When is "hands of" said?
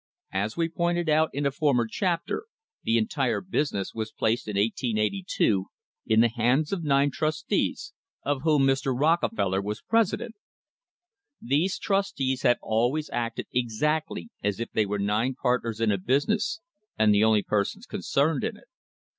6.29-6.83